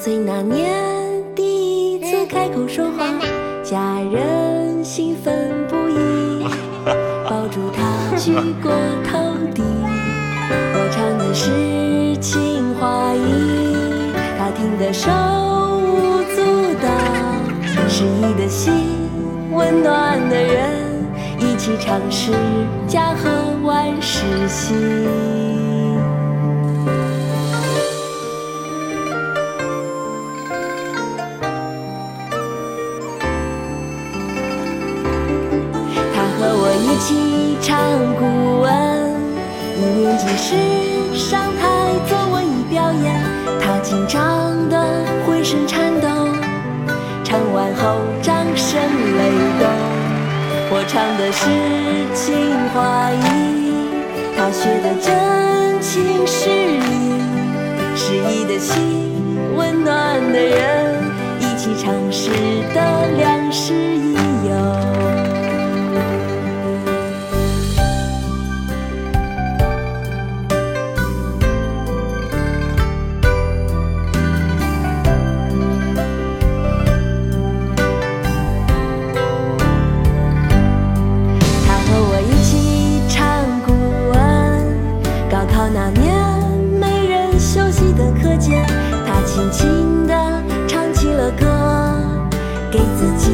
[0.00, 0.70] 岁那年
[1.34, 3.04] 第一次开口说话，
[3.64, 6.46] 家人兴奋不已，
[7.28, 8.70] 抱住他举过
[9.02, 9.64] 头顶。
[10.50, 15.10] 我唱的是情话意，他听得手
[15.80, 16.40] 舞足
[16.80, 16.88] 蹈，
[17.88, 18.72] 诗意的心，
[19.52, 20.70] 温暖的人，
[21.40, 22.30] 一起唱诗
[22.86, 23.28] 家和
[23.64, 25.57] 万事兴。
[36.98, 37.78] 起唱
[38.16, 38.72] 古文，
[39.76, 40.56] 一年级时
[41.14, 41.62] 上台
[42.08, 43.20] 做文艺表演，
[43.60, 44.76] 他紧张的
[45.24, 46.08] 浑身颤抖，
[47.22, 48.80] 唱完后掌声
[49.16, 49.68] 雷动。
[50.70, 51.40] 我唱的是
[52.14, 52.34] 情
[52.74, 53.16] 话意，
[54.36, 57.22] 他学的真情实意，
[57.94, 58.76] 诗意的心，
[59.56, 60.07] 温暖
[88.14, 88.64] 课间，
[89.06, 90.14] 他轻轻地
[90.66, 91.46] 唱起了歌，
[92.70, 93.27] 给自己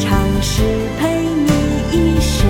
[0.00, 0.62] 尝试
[0.98, 1.50] 陪你
[1.92, 2.48] 一生。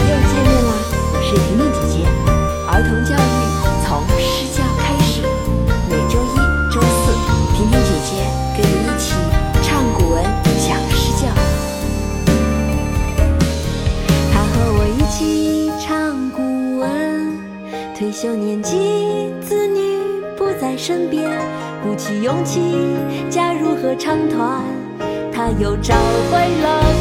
[0.00, 0.72] 又见面啦！
[1.12, 1.94] 我是婷婷姐姐。
[2.66, 3.18] 儿童教育
[3.84, 3.86] 从
[4.18, 5.20] 施教开始，
[5.86, 6.34] 每周一、
[6.72, 7.12] 周四，
[7.54, 8.10] 婷婷姐姐
[8.56, 9.12] 跟你一起
[9.62, 10.24] 唱古文、
[10.58, 11.28] 讲施教。
[14.32, 17.38] 他和我一起唱古文，
[17.94, 20.00] 退休年纪，子女
[20.38, 21.30] 不在身边，
[21.82, 22.60] 鼓起勇气
[23.28, 24.64] 加入合唱团，
[25.34, 25.96] 他又找
[26.30, 26.94] 回了